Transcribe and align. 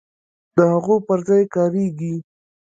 د 0.55 0.57
هغو 0.73 0.95
پر 1.07 1.19
ځای 1.27 1.43
کاریږي. 1.55 2.15